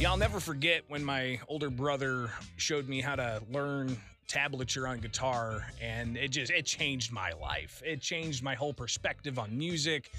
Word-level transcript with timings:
Yeah, 0.00 0.12
I'll 0.12 0.16
never 0.16 0.38
forget 0.38 0.84
when 0.86 1.02
my 1.02 1.40
older 1.48 1.70
brother 1.70 2.30
showed 2.56 2.88
me 2.88 3.00
how 3.00 3.16
to 3.16 3.42
learn 3.50 3.96
tablature 4.28 4.88
on 4.88 5.00
guitar 5.00 5.66
and 5.82 6.16
it 6.16 6.28
just 6.28 6.52
it 6.52 6.66
changed 6.66 7.10
my 7.10 7.32
life. 7.32 7.82
It 7.84 8.00
changed 8.00 8.44
my 8.44 8.54
whole 8.54 8.72
perspective 8.72 9.40
on 9.40 9.58
music. 9.58 10.12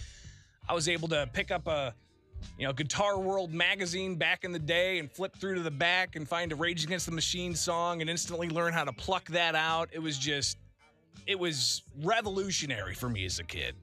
I 0.67 0.73
was 0.73 0.89
able 0.89 1.07
to 1.07 1.29
pick 1.31 1.49
up 1.49 1.65
a 1.67 1.93
you 2.57 2.67
know, 2.67 2.73
Guitar 2.73 3.19
World 3.19 3.53
magazine 3.53 4.15
back 4.15 4.43
in 4.43 4.51
the 4.51 4.59
day 4.59 4.99
and 4.99 5.09
flip 5.09 5.33
through 5.37 5.55
to 5.55 5.61
the 5.61 5.71
back 5.71 6.17
and 6.17 6.27
find 6.27 6.51
a 6.51 6.55
Rage 6.55 6.83
Against 6.83 7.05
the 7.05 7.13
Machine 7.13 7.55
song 7.55 8.01
and 8.01 8.09
instantly 8.09 8.49
learn 8.49 8.73
how 8.73 8.83
to 8.83 8.91
pluck 8.91 9.29
that 9.29 9.55
out. 9.55 9.87
It 9.93 9.99
was 9.99 10.17
just 10.17 10.57
it 11.25 11.39
was 11.39 11.83
revolutionary 12.01 12.95
for 12.95 13.07
me 13.07 13.23
as 13.25 13.39
a 13.39 13.45
kid. 13.45 13.75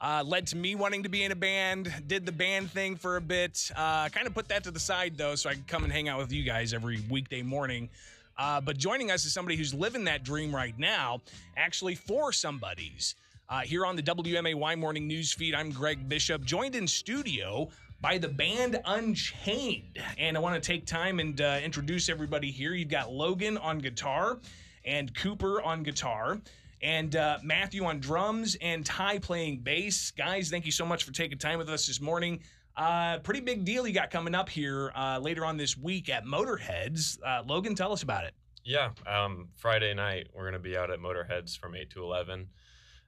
Uh, 0.00 0.22
led 0.26 0.46
to 0.48 0.56
me 0.56 0.74
wanting 0.74 1.02
to 1.02 1.08
be 1.08 1.22
in 1.22 1.32
a 1.32 1.36
band. 1.36 1.92
Did 2.06 2.26
the 2.26 2.32
band 2.32 2.70
thing 2.70 2.96
for 2.96 3.16
a 3.16 3.20
bit. 3.20 3.70
Uh, 3.74 4.08
kind 4.08 4.26
of 4.26 4.34
put 4.34 4.48
that 4.48 4.64
to 4.64 4.70
the 4.70 4.80
side 4.80 5.16
though, 5.16 5.34
so 5.34 5.48
I 5.48 5.54
could 5.54 5.66
come 5.66 5.84
and 5.84 5.92
hang 5.92 6.08
out 6.08 6.18
with 6.18 6.32
you 6.32 6.42
guys 6.42 6.74
every 6.74 7.02
weekday 7.08 7.42
morning. 7.42 7.88
Uh, 8.36 8.60
but 8.60 8.76
joining 8.76 9.10
us 9.10 9.24
is 9.24 9.32
somebody 9.32 9.56
who's 9.56 9.72
living 9.72 10.04
that 10.04 10.24
dream 10.24 10.54
right 10.54 10.76
now, 10.78 11.20
actually 11.56 11.94
for 11.94 12.32
somebody's. 12.32 13.14
Uh, 13.48 13.60
here 13.60 13.86
on 13.86 13.94
the 13.94 14.02
WMAY 14.02 14.76
Morning 14.76 15.06
News 15.06 15.32
Feed, 15.32 15.54
I'm 15.54 15.70
Greg 15.70 16.08
Bishop, 16.08 16.44
joined 16.44 16.74
in 16.74 16.88
studio 16.88 17.68
by 18.00 18.18
the 18.18 18.28
band 18.28 18.80
Unchained. 18.84 19.98
And 20.18 20.36
I 20.36 20.40
want 20.40 20.60
to 20.60 20.66
take 20.66 20.86
time 20.86 21.20
and 21.20 21.40
uh, 21.40 21.60
introduce 21.62 22.08
everybody 22.08 22.50
here. 22.50 22.74
You've 22.74 22.88
got 22.88 23.12
Logan 23.12 23.56
on 23.58 23.78
guitar 23.78 24.38
and 24.84 25.14
Cooper 25.14 25.62
on 25.62 25.82
guitar 25.82 26.40
and 26.84 27.16
uh, 27.16 27.38
Matthew 27.42 27.84
on 27.84 27.98
drums 27.98 28.56
and 28.60 28.84
Ty 28.84 29.18
playing 29.20 29.60
bass. 29.60 30.10
Guys, 30.10 30.50
thank 30.50 30.66
you 30.66 30.72
so 30.72 30.84
much 30.84 31.02
for 31.02 31.12
taking 31.12 31.38
time 31.38 31.58
with 31.58 31.70
us 31.70 31.86
this 31.86 32.00
morning. 32.00 32.40
Uh, 32.76 33.18
pretty 33.20 33.40
big 33.40 33.64
deal 33.64 33.86
you 33.86 33.94
got 33.94 34.10
coming 34.10 34.34
up 34.34 34.50
here 34.50 34.92
uh, 34.94 35.18
later 35.18 35.46
on 35.46 35.56
this 35.56 35.78
week 35.78 36.10
at 36.10 36.26
Motorheads. 36.26 37.18
Uh, 37.24 37.42
Logan, 37.46 37.74
tell 37.74 37.92
us 37.92 38.02
about 38.02 38.24
it. 38.24 38.34
Yeah, 38.64 38.90
um, 39.06 39.48
Friday 39.56 39.94
night 39.94 40.28
we're 40.34 40.44
gonna 40.44 40.58
be 40.58 40.76
out 40.76 40.90
at 40.90 40.98
Motorheads 40.98 41.58
from 41.58 41.74
eight 41.74 41.90
to 41.90 42.02
eleven, 42.02 42.48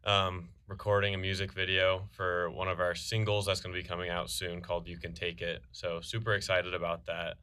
um, 0.05 0.49
recording 0.69 1.15
a 1.15 1.19
music 1.19 1.53
video 1.53 2.09
for 2.13 2.51
one 2.51 2.69
of 2.69 2.81
our 2.81 2.95
singles 2.95 3.47
that's 3.47 3.61
gonna 3.61 3.75
be 3.75 3.83
coming 3.83 4.11
out 4.11 4.31
soon 4.31 4.61
called 4.61 4.87
"You 4.87 4.99
Can 4.99 5.13
Take 5.15 5.41
It." 5.41 5.63
So 5.73 6.01
super 6.03 6.35
excited 6.35 6.75
about 6.75 7.07
that. 7.07 7.37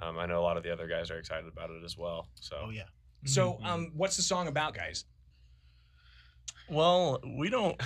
Um, 0.00 0.18
I 0.18 0.26
know 0.26 0.40
a 0.40 0.42
lot 0.42 0.56
of 0.56 0.62
the 0.62 0.72
other 0.72 0.88
guys 0.88 1.10
are 1.10 1.18
excited 1.18 1.46
about 1.46 1.70
it 1.70 1.84
as 1.84 1.96
well. 1.96 2.28
So 2.34 2.56
Oh 2.66 2.70
yeah. 2.70 2.84
So, 3.26 3.58
um, 3.62 3.92
what's 3.94 4.16
the 4.16 4.22
song 4.22 4.48
about, 4.48 4.74
guys? 4.74 5.04
Well, 6.70 7.20
we 7.36 7.50
don't 7.50 7.80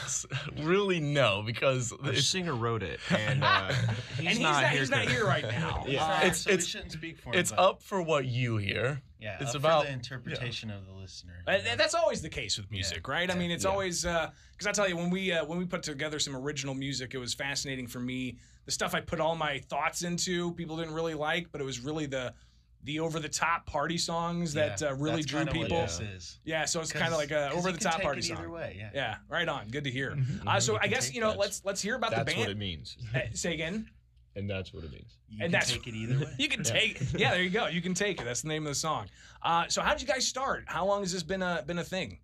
really 0.63 1.01
know 1.01 1.43
because 1.45 1.93
Our 1.93 2.13
it's, 2.13 2.27
singer 2.27 2.55
wrote 2.55 2.83
it, 2.83 3.01
and 3.11 3.43
uh, 3.43 3.73
he's 4.17 4.19
and 4.19 4.29
he's 4.29 4.39
not, 4.41 4.63
not, 4.63 4.71
here. 4.71 4.81
he's 4.81 4.91
not 4.91 5.09
here 5.09 5.25
right 5.27 5.45
now. 5.45 5.85
Yeah. 5.87 6.05
Uh, 6.05 6.17
It's- 6.19 6.39
so 6.43 6.55
we 6.55 6.61
shouldn't 6.61 6.93
speak 6.93 7.19
for 7.19 7.31
him. 7.31 7.39
it's 7.41 7.51
but- 7.51 7.59
up 7.61 7.83
for 7.83 8.03
what 8.03 8.27
you 8.27 8.57
hear. 8.59 9.03
Yeah, 9.21 9.39
it's 9.41 9.51
up 9.55 9.61
about- 9.63 9.83
for 9.85 9.89
the 9.89 9.95
interpretation 9.95 10.71
of 10.71 10.85
the 10.87 10.93
listener. 10.93 11.33
Uh, 11.49 11.53
you 11.53 11.59
th- 11.59 11.71
know? 11.71 11.77
that's 11.77 11.95
always 11.95 12.21
the 12.21 12.29
case 12.29 12.59
with 12.59 12.71
music, 12.71 13.09
right? 13.09 13.31
I 13.31 13.35
mean, 13.35 13.51
it's 13.51 13.65
Yeah. 13.65 13.71
always 13.71 14.03
because 14.03 14.67
I 14.67 14.73
tell 14.73 14.87
you 14.89 14.97
when 14.99 15.09
we 15.11 15.33
uh, 15.33 15.45
when 15.47 15.59
we 15.59 15.65
put 15.65 15.83
together 15.83 16.19
some 16.19 16.37
original 16.37 16.75
music, 16.75 17.15
it 17.15 17.19
was 17.19 17.33
fascinating 17.33 17.87
for 17.87 18.01
me. 18.01 18.37
The 18.67 18.73
stuff 18.73 18.95
I 18.95 19.01
put 19.01 19.21
all 19.21 19.35
my 19.35 19.59
thoughts 19.61 20.03
into, 20.03 20.53
people 20.55 20.77
didn't 20.77 20.95
really 20.95 21.15
like, 21.15 21.51
but 21.53 21.61
it 21.61 21.65
was 21.65 21.81
really 21.81 22.05
the 22.07 22.35
the 22.85 23.01
over 23.01 23.19
the 23.19 23.29
top 23.29 23.67
party 23.67 23.97
songs 23.99 24.53
that 24.55 24.81
Yeah, 24.81 24.89
uh, 24.89 24.95
really 24.95 25.23
drew 25.23 25.41
kinda 25.45 25.59
what 25.59 25.69
people. 25.69 25.81
this 25.83 26.01
is. 26.01 26.39
Yeah, 26.45 26.65
so 26.67 26.81
it's 26.81 26.93
kind 26.93 27.13
of 27.13 27.19
like 27.19 27.31
a 27.31 27.49
'Cause 27.51 27.59
over 27.59 27.69
you 27.69 27.73
the 27.73 27.79
can 27.79 27.85
top 27.85 27.95
take 27.97 28.03
party 28.05 28.21
it 28.21 28.25
song. 28.25 28.37
Either 28.39 28.51
way, 28.51 28.77
yeah. 28.79 28.91
Yeah, 28.95 29.17
right 29.29 29.49
on. 29.49 29.69
Good 29.69 29.85
to 29.85 29.91
hear. 29.91 30.17
Uh, 30.47 30.61
so 30.61 30.79
I 30.81 30.87
guess 30.89 31.13
you 31.15 31.21
know 31.21 31.33
let's 31.35 31.65
let's 31.65 31.81
hear 31.83 31.95
about 31.97 32.11
the 32.11 32.17
band. 32.17 32.29
That's 32.29 32.39
what 32.39 32.51
it 32.51 32.57
means. 32.59 32.97
Uh, 33.15 33.21
say 33.33 33.55
again. 33.55 33.89
And 34.37 34.51
that's 34.51 34.75
what 34.75 34.83
it 34.85 34.91
means. 34.91 35.17
You 35.29 35.37
And 35.37 35.43
can 35.45 35.53
that's- 35.53 35.71
take 35.73 35.87
it 35.87 35.95
either 35.95 36.19
way. 36.19 36.35
You 36.39 36.49
can 36.49 36.63
take. 36.65 37.01
Yeah, 37.13 37.31
there 37.31 37.43
you 37.43 37.51
go. 37.51 37.69
You 37.69 37.81
can 37.81 37.95
take 37.95 38.21
it. 38.21 38.25
That's 38.25 38.43
the 38.43 38.49
name 38.49 38.65
of 38.65 38.71
the 38.71 38.75
song. 38.75 39.07
Uh, 39.43 39.69
so 39.69 39.81
how 39.81 39.93
did 39.93 40.03
you 40.03 40.09
guys 40.09 40.27
start? 40.27 40.65
How 40.67 40.85
long 40.85 41.03
has 41.03 41.13
this 41.13 41.23
been 41.23 41.41
a 41.43 41.63
been 41.67 41.79
a 41.79 41.85
thing? 41.85 42.19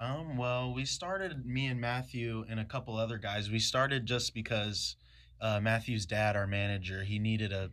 Um, 0.00 0.36
well, 0.36 0.72
we 0.72 0.84
started 0.84 1.44
me 1.46 1.66
and 1.66 1.80
Matthew 1.80 2.44
and 2.48 2.58
a 2.58 2.64
couple 2.64 2.96
other 2.96 3.18
guys. 3.18 3.50
We 3.50 3.58
started 3.58 4.06
just 4.06 4.34
because 4.34 4.96
uh, 5.40 5.60
Matthew's 5.60 6.06
dad, 6.06 6.36
our 6.36 6.46
manager, 6.46 7.02
he 7.04 7.18
needed 7.18 7.52
a 7.52 7.70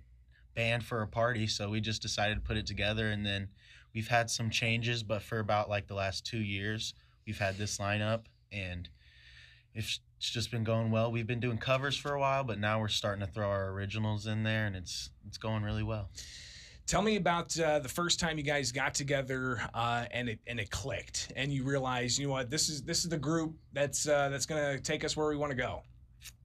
band 0.59 0.83
for 0.83 1.01
a 1.01 1.07
party, 1.07 1.47
so 1.47 1.69
we 1.69 1.79
just 1.79 2.01
decided 2.01 2.35
to 2.35 2.41
put 2.41 2.57
it 2.57 2.65
together. 2.65 3.11
And 3.11 3.25
then 3.25 3.47
we've 3.95 4.09
had 4.09 4.29
some 4.29 4.49
changes, 4.49 5.03
but 5.03 5.21
for 5.21 5.39
about 5.39 5.69
like 5.69 5.87
the 5.87 5.93
last 5.93 6.25
two 6.25 6.39
years, 6.39 6.93
we've 7.25 7.37
had 7.37 7.57
this 7.57 7.77
lineup, 7.77 8.25
and 8.51 8.89
it's 9.73 10.01
just 10.19 10.51
been 10.51 10.65
going 10.65 10.91
well. 10.91 11.13
We've 11.13 11.25
been 11.25 11.39
doing 11.39 11.59
covers 11.59 11.95
for 11.95 12.13
a 12.13 12.19
while, 12.19 12.43
but 12.43 12.59
now 12.59 12.81
we're 12.81 12.89
starting 12.89 13.25
to 13.25 13.31
throw 13.31 13.47
our 13.47 13.69
originals 13.69 14.27
in 14.27 14.43
there, 14.43 14.65
and 14.65 14.75
it's 14.75 15.11
it's 15.25 15.37
going 15.37 15.63
really 15.63 15.83
well. 15.83 16.09
Tell 16.87 17.01
me 17.01 17.15
about 17.15 17.57
uh, 17.57 17.79
the 17.79 17.87
first 17.87 18.19
time 18.19 18.37
you 18.37 18.43
guys 18.43 18.73
got 18.73 18.93
together 18.93 19.61
uh, 19.73 20.07
and 20.11 20.27
it 20.27 20.39
and 20.45 20.59
it 20.59 20.69
clicked, 20.69 21.31
and 21.37 21.53
you 21.53 21.63
realized, 21.63 22.19
you 22.19 22.27
know 22.27 22.33
what, 22.33 22.49
this 22.49 22.67
is 22.67 22.83
this 22.83 23.05
is 23.05 23.09
the 23.09 23.17
group 23.17 23.55
that's 23.71 24.09
uh, 24.09 24.27
that's 24.27 24.45
gonna 24.45 24.77
take 24.77 25.05
us 25.05 25.15
where 25.15 25.29
we 25.29 25.37
want 25.37 25.51
to 25.51 25.57
go. 25.57 25.83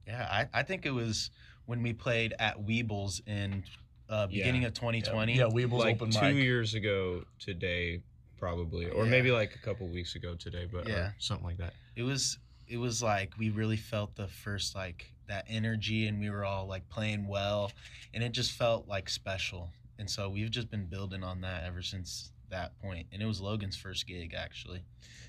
Yeah, 0.06 0.28
I, 0.31 0.60
I 0.60 0.62
think 0.62 0.86
it 0.86 0.92
was 0.92 1.32
when 1.66 1.82
we 1.82 1.92
played 1.92 2.34
at 2.38 2.64
Weebles 2.64 3.26
in 3.26 3.64
uh, 4.09 4.26
Yeah. 4.31 4.38
beginning 4.42 4.65
of 4.65 4.75
2020. 4.75 5.34
Yeah, 5.34 5.44
Weeble's 5.44 5.84
like 5.84 5.97
open 5.97 6.10
two 6.10 6.20
mic. 6.20 6.37
years 6.37 6.75
ago 6.75 7.25
today, 7.38 8.03
probably, 8.38 8.87
or 8.87 9.04
Yeah. 9.04 9.10
maybe 9.10 9.31
like 9.31 9.54
a 9.54 9.59
couple 9.59 9.87
weeks 9.88 10.15
ago 10.15 10.34
today, 10.34 10.66
but 10.70 10.87
Yeah. 10.87 11.12
something 11.19 11.44
like 11.47 11.59
that. 11.59 11.75
it 11.97 12.03
was 12.03 12.38
it 12.66 12.78
was 12.78 13.03
like 13.03 13.37
we 13.38 13.50
really 13.50 13.76
felt 13.76 14.16
the 14.16 14.26
first 14.26 14.75
like 14.75 15.12
that 15.28 15.44
energy 15.48 16.06
and 16.09 16.19
we 16.19 16.28
were 16.31 16.44
all 16.44 16.66
like 16.66 16.88
playing 16.88 17.26
well 17.26 17.70
and 18.14 18.22
it 18.25 18.32
just 18.32 18.53
felt 18.53 18.88
like 18.88 19.09
special 19.10 19.70
and 19.98 20.09
so 20.10 20.28
we've 20.31 20.50
just 20.50 20.70
been 20.70 20.87
building 20.87 21.22
on 21.22 21.41
that 21.43 21.64
ever 21.64 21.82
since 21.82 22.32
that 22.50 22.78
point 22.81 23.06
and 23.12 23.22
it 23.22 23.27
was 23.27 23.41
logan's 23.41 23.77
first 23.77 24.06
gig 24.06 24.34
actually 24.34 24.81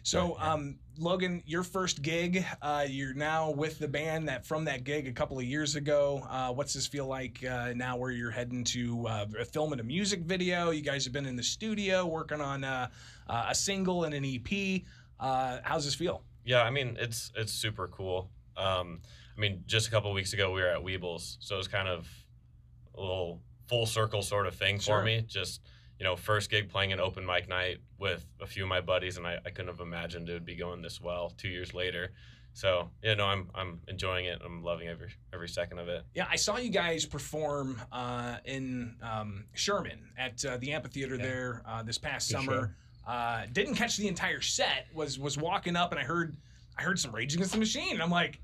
So, 0.04 0.38
um, 0.40 0.78
Logan, 1.00 1.42
your 1.48 1.64
first 1.64 2.04
gig, 2.04 2.46
uh, 2.62 2.86
you're 2.88 3.16
now 3.16 3.50
with 3.50 3.80
the 3.80 3.88
band 3.88 4.30
that 4.30 4.46
from 4.46 4.66
that 4.66 4.84
gig 4.84 5.08
a 5.08 5.12
couple 5.12 5.40
of 5.40 5.44
years 5.46 5.76
ago. 5.76 6.22
Uh, 6.30 6.54
what's 6.54 6.74
this 6.76 6.86
feel 6.86 7.08
like 7.08 7.44
uh, 7.44 7.74
now 7.76 7.98
where 7.98 8.12
you're 8.12 8.30
heading 8.30 8.64
to 8.66 9.08
uh, 9.08 9.26
filming 9.52 9.80
a 9.80 9.84
music 9.84 10.22
video? 10.22 10.70
You 10.70 10.82
guys 10.84 11.04
have 11.06 11.14
been 11.14 11.26
in 11.26 11.36
the 11.36 11.44
studio 11.44 12.06
working 12.06 12.40
on 12.40 12.64
uh, 12.64 12.88
uh, 13.28 13.48
a 13.50 13.56
single 13.56 14.04
and 14.04 14.14
an 14.14 14.24
EP. 14.24 14.84
Uh, 15.20 15.58
how's 15.64 15.86
this 15.86 15.96
feel? 15.96 16.22
yeah, 16.46 16.62
I 16.62 16.70
mean 16.70 16.98
it's 17.00 17.32
it's 17.36 17.52
super 17.52 17.88
cool. 17.88 18.30
Um, 18.56 19.02
I 19.36 19.40
mean, 19.42 19.64
just 19.66 19.88
a 19.88 19.92
couple 19.92 20.14
weeks 20.14 20.34
ago 20.34 20.54
we 20.54 20.62
were 20.62 20.68
at 20.70 20.82
Weebles, 20.84 21.38
so 21.40 21.56
it 21.56 21.58
was 21.58 21.68
kind 21.68 21.88
of 21.88 22.08
a 22.96 23.02
little 23.02 23.42
full 23.68 23.88
circle 23.88 24.22
sort 24.22 24.46
of 24.46 24.54
thing 24.54 24.78
Sure. 24.80 25.00
for 25.00 25.04
me. 25.04 25.24
Just 25.28 25.62
you 26.00 26.04
know, 26.04 26.16
first 26.16 26.50
gig 26.50 26.70
playing 26.70 26.92
an 26.94 27.00
open 27.00 27.26
mic 27.26 27.48
night 27.48 27.78
with 27.98 28.26
a 28.42 28.46
few 28.46 28.64
of 28.64 28.70
my 28.70 28.82
buddies, 28.82 29.18
and 29.18 29.26
I, 29.26 29.38
I 29.46 29.50
couldn't 29.50 29.68
have 29.68 29.80
imagined 29.80 30.30
it 30.30 30.34
would 30.34 30.46
be 30.46 30.56
going 30.56 30.82
this 30.82 31.00
well 31.02 31.32
two 31.38 31.48
years 31.50 31.74
later. 31.74 32.12
So 32.54 32.90
you 33.04 33.16
know, 33.16 33.26
I'm 33.26 33.50
I'm 33.54 33.82
enjoying 33.88 34.26
it. 34.26 34.42
I'm 34.44 34.64
loving 34.64 34.88
every 34.88 35.10
every 35.34 35.50
second 35.50 35.80
of 35.80 35.90
it. 35.90 36.04
Yeah, 36.14 36.26
I 36.30 36.38
saw 36.38 36.58
you 36.58 36.70
guys 36.70 37.06
perform 37.06 37.82
uh, 37.92 38.38
in 38.46 38.96
um, 39.02 39.46
Sherman 39.54 40.00
at 40.18 40.44
uh, 40.46 40.58
the 40.58 40.72
amphitheater 40.72 41.16
Yeah. 41.16 41.24
there 41.24 41.62
uh, 41.66 41.84
this 41.84 41.98
past 41.98 42.30
Good 42.30 42.36
summer. 42.46 42.76
Uh, 43.06 43.46
didn't 43.52 43.76
catch 43.76 43.98
the 43.98 44.08
entire 44.08 44.42
set. 44.42 44.88
Was 44.94 45.20
was 45.20 45.38
walking 45.38 45.76
up 45.76 45.92
and 45.92 46.00
I 46.00 46.04
heard 46.04 46.38
I 46.78 46.84
heard 46.84 46.98
some 46.98 47.14
Rage 47.14 47.34
Against 47.36 47.54
the 47.54 47.60
Machine. 47.60 47.94
And 47.94 48.02
I'm 48.02 48.10
like, 48.10 48.40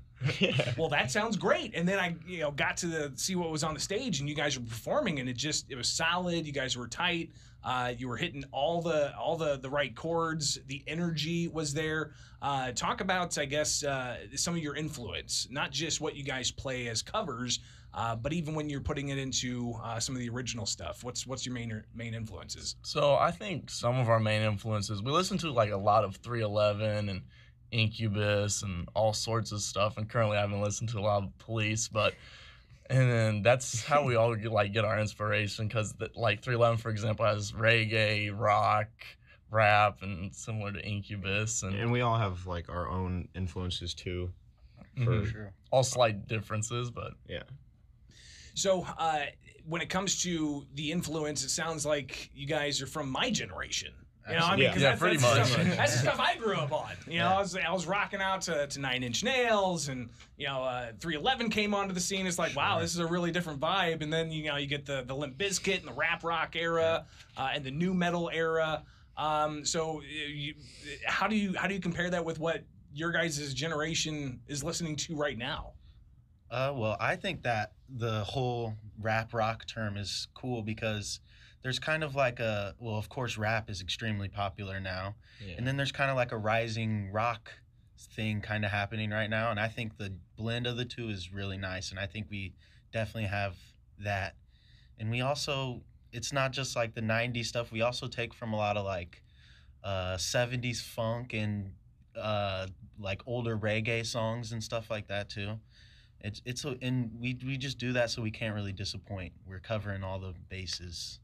well, 0.76 0.88
that 0.88 1.10
sounds 1.10 1.36
great. 1.36 1.74
And 1.74 1.88
then 1.88 1.98
I 1.98 2.14
you 2.26 2.40
know 2.40 2.50
got 2.50 2.76
to 2.78 2.86
the, 2.86 3.12
see 3.16 3.36
what 3.36 3.50
was 3.50 3.64
on 3.64 3.74
the 3.74 3.80
stage 3.80 4.20
and 4.20 4.28
you 4.28 4.34
guys 4.34 4.58
were 4.58 4.64
performing 4.64 5.20
and 5.20 5.28
it 5.28 5.36
just 5.36 5.70
it 5.70 5.76
was 5.76 5.88
solid. 5.88 6.46
You 6.46 6.52
guys 6.52 6.76
were 6.76 6.88
tight. 6.88 7.30
Uh, 7.64 7.92
you 7.96 8.08
were 8.08 8.16
hitting 8.16 8.44
all 8.50 8.82
the 8.82 9.16
all 9.16 9.36
the 9.36 9.56
the 9.58 9.70
right 9.70 9.94
chords. 9.94 10.58
The 10.66 10.82
energy 10.86 11.48
was 11.48 11.72
there. 11.72 12.12
Uh, 12.40 12.72
talk 12.72 13.00
about 13.00 13.38
I 13.38 13.44
guess 13.44 13.84
uh, 13.84 14.16
some 14.34 14.54
of 14.54 14.62
your 14.62 14.74
influence, 14.74 15.46
not 15.50 15.70
just 15.70 16.00
what 16.00 16.16
you 16.16 16.24
guys 16.24 16.50
play 16.50 16.88
as 16.88 17.02
covers, 17.02 17.60
uh, 17.94 18.16
but 18.16 18.32
even 18.32 18.54
when 18.54 18.68
you're 18.68 18.80
putting 18.80 19.10
it 19.10 19.18
into 19.18 19.74
uh, 19.82 20.00
some 20.00 20.14
of 20.16 20.20
the 20.20 20.28
original 20.28 20.66
stuff. 20.66 21.04
What's 21.04 21.26
what's 21.26 21.46
your 21.46 21.54
main 21.54 21.82
main 21.94 22.14
influences? 22.14 22.76
So 22.82 23.14
I 23.14 23.30
think 23.30 23.70
some 23.70 23.98
of 23.98 24.08
our 24.08 24.20
main 24.20 24.42
influences, 24.42 25.02
we 25.02 25.12
listen 25.12 25.38
to 25.38 25.52
like 25.52 25.70
a 25.70 25.76
lot 25.76 26.04
of 26.04 26.16
311 26.16 27.08
and 27.08 27.22
Incubus 27.72 28.62
and 28.62 28.88
all 28.94 29.12
sorts 29.12 29.50
of 29.52 29.60
stuff. 29.60 29.96
And 29.96 30.08
currently 30.08 30.36
I 30.36 30.42
haven't 30.42 30.60
listened 30.60 30.90
to 30.90 30.98
a 30.98 31.00
lot 31.00 31.22
of 31.24 31.38
Police, 31.38 31.88
but 31.88 32.14
and 32.90 33.10
then 33.10 33.42
that's 33.42 33.82
how 33.82 34.04
we 34.04 34.16
all 34.16 34.34
get, 34.34 34.52
like 34.52 34.72
get 34.72 34.84
our 34.84 34.98
inspiration 35.00 35.66
because 35.66 35.94
like 36.14 36.42
311 36.42 36.78
for 36.78 36.90
example 36.90 37.24
has 37.24 37.52
reggae, 37.52 38.30
rock, 38.36 38.88
rap, 39.50 40.02
and 40.02 40.34
similar 40.34 40.72
to 40.72 40.80
Incubus 40.84 41.62
and, 41.62 41.74
and 41.74 41.90
we 41.90 42.02
all 42.02 42.18
have 42.18 42.46
like 42.46 42.68
our 42.68 42.88
own 42.88 43.28
influences 43.34 43.94
too. 43.94 44.30
Mhm. 44.98 45.30
sure 45.30 45.52
all 45.70 45.82
slight 45.82 46.28
differences, 46.28 46.90
but 46.90 47.14
Yeah. 47.28 47.44
So 48.54 48.82
uh, 48.98 49.24
when 49.64 49.80
it 49.80 49.88
comes 49.88 50.22
to 50.24 50.66
the 50.74 50.92
influence, 50.92 51.42
it 51.42 51.48
sounds 51.48 51.86
like 51.86 52.30
you 52.34 52.46
guys 52.46 52.82
are 52.82 52.86
from 52.86 53.08
my 53.08 53.30
generation. 53.30 53.94
You 54.28 54.36
know, 54.36 54.44
I 54.46 54.56
mean, 54.56 54.70
'cause 54.72 54.80
Yeah, 54.80 54.90
that's, 54.90 55.00
pretty 55.00 55.16
that's 55.16 55.32
the 55.34 55.38
much. 55.40 55.48
Stuff, 55.66 55.76
that's 55.76 55.92
the 55.94 55.98
stuff 55.98 56.20
I 56.20 56.36
grew 56.36 56.54
up 56.54 56.72
on. 56.72 56.90
You 57.06 57.18
know, 57.18 57.24
Yeah. 57.30 57.36
I 57.36 57.38
was 57.40 57.56
I 57.56 57.72
was 57.72 57.86
rocking 57.86 58.20
out 58.20 58.42
to, 58.42 58.66
to 58.68 58.80
Nine 58.80 59.02
Inch 59.02 59.24
Nails, 59.24 59.88
and 59.88 60.08
you 60.36 60.46
know, 60.46 60.62
uh, 60.62 60.92
311 61.00 61.50
came 61.50 61.74
onto 61.74 61.92
the 61.92 62.00
scene. 62.00 62.26
It's 62.26 62.38
like, 62.38 62.54
wow, 62.54 62.78
this 62.78 62.92
is 62.92 62.98
a 63.00 63.06
really 63.06 63.32
different 63.32 63.58
vibe. 63.58 64.00
And 64.02 64.12
then 64.12 64.30
you 64.30 64.44
know, 64.44 64.56
you 64.56 64.66
get 64.68 64.86
the 64.86 65.02
the 65.04 65.14
Limp 65.14 65.36
Bizkit 65.38 65.78
and 65.80 65.88
the 65.88 65.92
rap 65.92 66.22
rock 66.22 66.54
era, 66.54 67.04
uh, 67.36 67.50
and 67.52 67.64
the 67.64 67.70
new 67.72 67.94
metal 67.94 68.30
era. 68.32 68.84
Um, 69.16 69.64
so, 69.64 69.98
uh, 69.98 70.02
you, 70.04 70.54
how 71.04 71.26
do 71.26 71.34
you 71.36 71.54
how 71.58 71.66
do 71.66 71.74
you 71.74 71.80
compare 71.80 72.08
that 72.10 72.24
with 72.24 72.38
what 72.38 72.62
your 72.94 73.10
guys' 73.10 73.52
generation 73.54 74.40
is 74.46 74.62
listening 74.62 74.94
to 74.96 75.16
right 75.16 75.36
now? 75.36 75.72
Uh, 76.50 76.72
well, 76.76 76.96
I 77.00 77.16
think 77.16 77.42
that 77.42 77.72
the 77.88 78.22
whole 78.24 78.74
rap 79.00 79.34
rock 79.34 79.66
term 79.66 79.96
is 79.96 80.28
cool 80.34 80.62
because 80.62 81.20
there's 81.62 81.78
kind 81.78 82.02
of 82.04 82.14
like 82.14 82.40
a 82.40 82.74
well, 82.78 82.96
of 82.96 83.08
course, 83.08 83.38
rap 83.38 83.70
is 83.70 83.80
extremely 83.80 84.28
popular 84.28 84.80
now, 84.80 85.14
Yeah. 85.40 85.54
and 85.58 85.66
then 85.66 85.76
there's 85.76 85.92
kind 85.92 86.10
of 86.10 86.16
like 86.16 86.32
a 86.32 86.36
rising 86.38 87.10
rock 87.12 87.52
thing 88.16 88.40
kind 88.40 88.64
of 88.64 88.70
happening 88.70 89.10
right 89.10 89.30
now, 89.30 89.50
and 89.50 89.60
I 89.60 89.68
think 89.68 89.96
the 89.96 90.12
blend 90.36 90.66
of 90.66 90.76
the 90.76 90.84
two 90.84 91.08
is 91.08 91.32
really 91.32 91.58
nice, 91.58 91.90
and 91.90 92.00
I 92.00 92.06
think 92.06 92.26
we 92.30 92.52
definitely 92.92 93.28
have 93.28 93.56
that, 93.98 94.34
and 94.98 95.10
we 95.10 95.20
also 95.20 95.82
it's 96.12 96.32
not 96.32 96.52
just 96.52 96.76
like 96.76 96.94
the 96.94 97.00
'90s 97.02 97.46
stuff. 97.48 97.72
We 97.72 97.80
also 97.82 98.06
take 98.08 98.34
from 98.34 98.52
a 98.52 98.56
lot 98.56 98.76
of 98.76 98.84
like 98.84 99.22
uh, 99.84 100.16
'70s 100.16 100.82
funk 100.82 101.32
and 101.32 101.72
uh, 102.16 102.66
like 102.98 103.22
older 103.26 103.56
reggae 103.56 104.04
songs 104.04 104.52
and 104.52 104.62
stuff 104.62 104.90
like 104.90 105.06
that 105.08 105.28
too. 105.30 105.58
It's 106.20 106.42
it's 106.44 106.64
a, 106.64 106.76
and 106.82 107.10
we 107.20 107.38
we 107.44 107.56
just 107.56 107.78
do 107.78 107.92
that 107.94 108.10
so 108.10 108.20
we 108.22 108.30
can't 108.30 108.54
really 108.54 108.72
disappoint. 108.72 109.32
We're 109.46 109.60
covering 109.60 110.02
all 110.04 110.18
the 110.18 110.34
bases. 110.48 111.20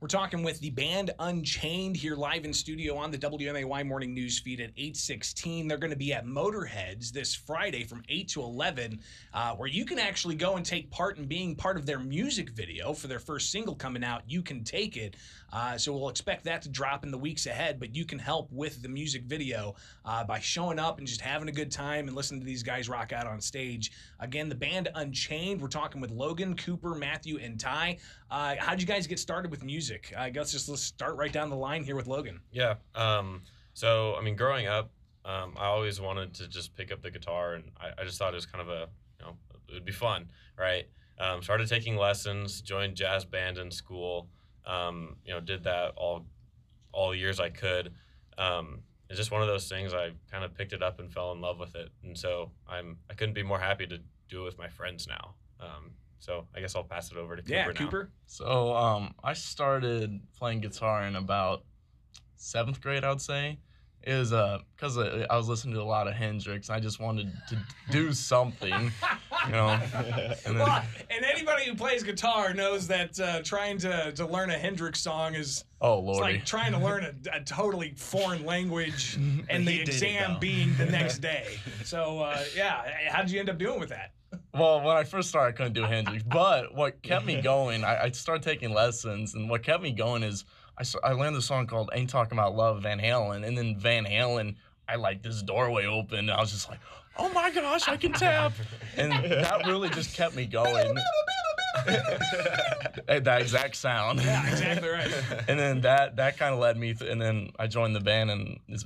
We're 0.00 0.08
talking 0.08 0.42
with 0.42 0.60
the 0.60 0.70
band 0.70 1.10
Unchained 1.18 1.94
here 1.94 2.16
live 2.16 2.46
in 2.46 2.54
studio 2.54 2.96
on 2.96 3.10
the 3.10 3.18
WMAY 3.18 3.86
morning 3.86 4.14
news 4.14 4.38
feed 4.38 4.58
at 4.58 4.70
816. 4.74 5.68
They're 5.68 5.76
going 5.76 5.90
to 5.90 5.96
be 5.96 6.14
at 6.14 6.24
Motorheads 6.24 7.12
this 7.12 7.34
Friday 7.34 7.84
from 7.84 8.02
8 8.08 8.26
to 8.28 8.40
11, 8.40 8.98
uh, 9.34 9.52
where 9.56 9.68
you 9.68 9.84
can 9.84 9.98
actually 9.98 10.36
go 10.36 10.56
and 10.56 10.64
take 10.64 10.90
part 10.90 11.18
in 11.18 11.26
being 11.26 11.54
part 11.54 11.76
of 11.76 11.84
their 11.84 11.98
music 11.98 12.48
video 12.48 12.94
for 12.94 13.08
their 13.08 13.18
first 13.18 13.52
single 13.52 13.74
coming 13.74 14.02
out. 14.02 14.22
You 14.26 14.40
can 14.40 14.64
take 14.64 14.96
it. 14.96 15.16
Uh, 15.52 15.76
so 15.76 15.92
we'll 15.92 16.08
expect 16.08 16.44
that 16.44 16.62
to 16.62 16.70
drop 16.70 17.04
in 17.04 17.10
the 17.10 17.18
weeks 17.18 17.44
ahead, 17.44 17.78
but 17.78 17.94
you 17.94 18.06
can 18.06 18.18
help 18.18 18.50
with 18.50 18.80
the 18.80 18.88
music 18.88 19.24
video 19.24 19.74
uh, 20.06 20.24
by 20.24 20.38
showing 20.38 20.78
up 20.78 20.96
and 20.96 21.06
just 21.06 21.20
having 21.20 21.50
a 21.50 21.52
good 21.52 21.70
time 21.70 22.06
and 22.06 22.16
listening 22.16 22.40
to 22.40 22.46
these 22.46 22.62
guys 22.62 22.88
rock 22.88 23.12
out 23.12 23.26
on 23.26 23.38
stage. 23.38 23.92
Again, 24.18 24.48
the 24.48 24.54
band 24.54 24.88
Unchained. 24.94 25.60
We're 25.60 25.68
talking 25.68 26.00
with 26.00 26.10
Logan, 26.10 26.56
Cooper, 26.56 26.94
Matthew, 26.94 27.38
and 27.38 27.60
Ty. 27.60 27.98
Uh, 28.30 28.54
how'd 28.58 28.80
you 28.80 28.86
guys 28.86 29.06
get 29.06 29.18
started 29.18 29.50
with 29.50 29.62
music? 29.62 29.89
I 30.16 30.30
guess 30.30 30.52
just 30.52 30.68
let's 30.68 30.82
start 30.82 31.16
right 31.16 31.32
down 31.32 31.50
the 31.50 31.56
line 31.56 31.84
here 31.84 31.96
with 31.96 32.06
Logan. 32.06 32.40
Yeah. 32.52 32.74
Um, 32.94 33.42
so, 33.74 34.14
I 34.16 34.22
mean, 34.22 34.36
growing 34.36 34.66
up, 34.66 34.90
um, 35.24 35.54
I 35.58 35.66
always 35.66 36.00
wanted 36.00 36.34
to 36.34 36.48
just 36.48 36.74
pick 36.76 36.90
up 36.92 37.02
the 37.02 37.10
guitar, 37.10 37.54
and 37.54 37.64
I, 37.78 38.00
I 38.00 38.04
just 38.04 38.18
thought 38.18 38.32
it 38.32 38.36
was 38.36 38.46
kind 38.46 38.62
of 38.62 38.68
a, 38.68 38.88
you 39.18 39.26
know, 39.26 39.36
it 39.68 39.74
would 39.74 39.84
be 39.84 39.92
fun, 39.92 40.30
right? 40.58 40.86
Um, 41.18 41.42
started 41.42 41.68
taking 41.68 41.96
lessons, 41.96 42.60
joined 42.60 42.96
jazz 42.96 43.24
band 43.24 43.58
in 43.58 43.70
school. 43.70 44.28
Um, 44.66 45.16
you 45.24 45.32
know, 45.32 45.40
did 45.40 45.64
that 45.64 45.92
all, 45.96 46.26
all 46.92 47.14
years 47.14 47.40
I 47.40 47.50
could. 47.50 47.92
Um, 48.38 48.80
it's 49.10 49.18
just 49.18 49.32
one 49.32 49.42
of 49.42 49.48
those 49.48 49.68
things. 49.68 49.92
I 49.92 50.12
kind 50.30 50.44
of 50.44 50.54
picked 50.54 50.72
it 50.72 50.82
up 50.82 51.00
and 51.00 51.12
fell 51.12 51.32
in 51.32 51.40
love 51.40 51.58
with 51.58 51.74
it, 51.74 51.90
and 52.04 52.16
so 52.16 52.52
I'm 52.68 52.96
I 53.10 53.14
couldn't 53.14 53.34
be 53.34 53.42
more 53.42 53.58
happy 53.58 53.86
to 53.88 53.98
do 54.28 54.42
it 54.42 54.44
with 54.44 54.56
my 54.58 54.68
friends 54.68 55.08
now. 55.08 55.34
Um, 55.58 55.90
so 56.20 56.46
I 56.54 56.60
guess 56.60 56.76
I'll 56.76 56.84
pass 56.84 57.10
it 57.10 57.16
over 57.16 57.34
to 57.34 57.42
Cooper 57.42 57.54
yeah, 57.54 57.66
now. 57.66 57.72
Cooper. 57.72 58.10
So 58.26 58.76
um, 58.76 59.14
I 59.24 59.32
started 59.32 60.20
playing 60.38 60.60
guitar 60.60 61.04
in 61.04 61.16
about 61.16 61.64
seventh 62.36 62.80
grade, 62.80 63.04
I 63.04 63.08
would 63.08 63.22
say. 63.22 63.58
It 64.02 64.14
was 64.14 64.32
uh, 64.32 64.58
because 64.74 64.96
I 64.96 65.36
was 65.36 65.46
listening 65.46 65.74
to 65.74 65.82
a 65.82 65.84
lot 65.84 66.08
of 66.08 66.14
Hendrix. 66.14 66.68
and 66.68 66.76
I 66.76 66.80
just 66.80 67.00
wanted 67.00 67.30
to 67.50 67.58
do 67.90 68.12
something, 68.12 68.92
you 69.46 69.52
know. 69.52 69.78
And 70.46 70.56
then, 70.56 70.66
Well, 70.66 70.82
and 71.10 71.24
anybody 71.24 71.64
who 71.64 71.74
plays 71.74 72.02
guitar 72.02 72.54
knows 72.54 72.86
that 72.88 73.18
uh, 73.20 73.42
trying 73.42 73.78
to, 73.78 74.12
to 74.12 74.26
learn 74.26 74.50
a 74.50 74.58
Hendrix 74.58 75.00
song 75.00 75.34
is 75.34 75.64
oh 75.80 75.98
it's 75.98 76.06
lordy, 76.06 76.34
like 76.34 76.46
trying 76.46 76.72
to 76.72 76.78
learn 76.84 77.04
a, 77.04 77.36
a 77.36 77.40
totally 77.44 77.92
foreign 77.96 78.44
language 78.44 79.16
and 79.16 79.66
the 79.66 79.72
He 79.72 79.78
did 79.78 79.88
it, 79.88 79.94
exam 79.94 80.38
being 80.40 80.74
the 80.76 80.84
next 80.98 81.18
day. 81.18 81.58
So 81.84 82.20
uh, 82.20 82.42
yeah, 82.56 82.82
how 83.08 83.20
did 83.22 83.30
you 83.30 83.40
end 83.40 83.50
up 83.50 83.58
doing 83.58 83.80
with 83.80 83.90
that? 83.90 84.12
Well, 84.52 84.80
when 84.80 84.96
I 84.96 85.04
first 85.04 85.28
started, 85.28 85.54
I 85.54 85.56
couldn't 85.56 85.74
do 85.74 85.84
Hendrix. 85.84 86.22
But 86.24 86.74
what 86.74 87.02
kept 87.02 87.24
me 87.24 87.40
going, 87.42 87.84
I, 87.84 88.04
I 88.04 88.10
started 88.10 88.42
taking 88.42 88.72
lessons, 88.72 89.34
and 89.34 89.48
what 89.48 89.62
kept 89.62 89.82
me 89.82 89.92
going 89.92 90.22
is 90.22 90.44
I, 90.78 90.84
I 91.04 91.12
learned 91.12 91.36
a 91.36 91.42
song 91.42 91.66
called 91.66 91.90
"Ain't 91.92 92.10
Talking 92.10 92.38
About 92.38 92.54
Love" 92.56 92.82
Van 92.82 92.98
Halen, 92.98 93.46
and 93.46 93.56
then 93.56 93.76
Van 93.78 94.04
Halen, 94.04 94.56
I 94.88 94.96
like 94.96 95.22
this 95.22 95.42
doorway 95.42 95.86
open, 95.86 96.18
and 96.20 96.30
I 96.30 96.40
was 96.40 96.50
just 96.50 96.68
like, 96.68 96.80
oh 97.16 97.28
my 97.32 97.50
gosh, 97.50 97.88
I 97.88 97.96
can 97.96 98.12
tap, 98.12 98.52
and 98.96 99.12
that 99.12 99.66
really 99.66 99.88
just 99.90 100.16
kept 100.16 100.34
me 100.34 100.46
going. 100.46 100.96
At 103.08 103.24
that 103.24 103.40
exact 103.40 103.76
sound. 103.76 104.20
Yeah, 104.20 104.48
exactly 104.48 104.88
right. 104.88 105.10
and 105.48 105.58
then 105.58 105.80
that 105.82 106.16
that 106.16 106.36
kind 106.36 106.52
of 106.52 106.60
led 106.60 106.76
me, 106.76 106.94
th- 106.94 107.10
and 107.10 107.20
then 107.20 107.50
I 107.58 107.68
joined 107.68 107.94
the 107.94 108.00
band, 108.00 108.30
and 108.30 108.58
it's 108.68 108.84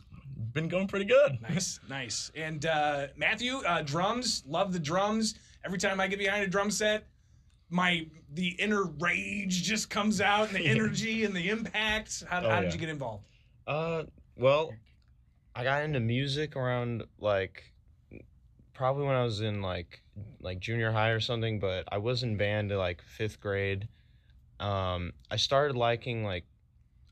been 0.52 0.68
going 0.68 0.86
pretty 0.88 1.06
good. 1.06 1.38
Nice, 1.42 1.80
nice. 1.88 2.30
And 2.34 2.64
uh, 2.66 3.08
Matthew, 3.16 3.56
uh, 3.66 3.82
drums, 3.82 4.42
love 4.46 4.72
the 4.72 4.78
drums. 4.78 5.34
Every 5.64 5.78
time 5.78 6.00
I 6.00 6.06
get 6.08 6.18
behind 6.18 6.44
a 6.44 6.46
drum 6.46 6.70
set, 6.70 7.06
my 7.70 8.06
the 8.32 8.48
inner 8.48 8.84
rage 8.84 9.62
just 9.62 9.88
comes 9.90 10.20
out, 10.20 10.48
and 10.48 10.56
the 10.56 10.66
energy 10.68 11.24
and 11.24 11.34
the 11.34 11.48
impact. 11.50 12.22
How, 12.28 12.40
Oh, 12.44 12.50
how 12.50 12.60
did 12.60 12.66
yeah. 12.68 12.72
you 12.74 12.78
get 12.78 12.88
involved? 12.88 13.24
Uh, 13.66 14.04
well, 14.36 14.72
I 15.54 15.64
got 15.64 15.82
into 15.82 16.00
music 16.00 16.56
around 16.56 17.04
like 17.18 17.72
probably 18.74 19.06
when 19.06 19.14
I 19.16 19.24
was 19.24 19.40
in 19.40 19.62
like 19.62 20.02
like 20.40 20.60
junior 20.60 20.92
high 20.92 21.10
or 21.10 21.20
something, 21.20 21.58
but 21.60 21.84
I 21.90 21.98
was 21.98 22.22
in 22.22 22.36
band 22.36 22.68
to 22.70 22.78
like 22.78 23.02
fifth 23.02 23.40
grade. 23.40 23.88
Um, 24.60 25.12
I 25.30 25.36
started 25.36 25.76
liking 25.76 26.24
like 26.24 26.44